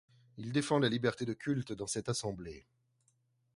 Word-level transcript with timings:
Il 0.37 0.51
défend 0.51 0.79
la 0.79 0.89
liberté 0.89 1.25
de 1.25 1.33
culte 1.33 1.73
dans 1.73 1.85
cette 1.85 2.09
assemblée. 2.09 2.65